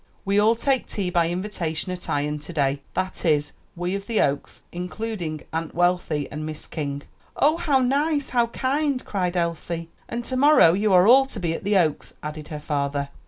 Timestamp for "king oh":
6.65-7.57